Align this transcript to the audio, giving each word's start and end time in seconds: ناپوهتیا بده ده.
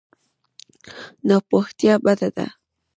ناپوهتیا 1.27 1.95
بده 2.05 2.27
ده. 2.35 2.47